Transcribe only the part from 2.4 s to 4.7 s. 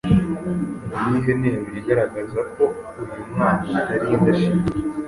ko uyu mwana atari indashima.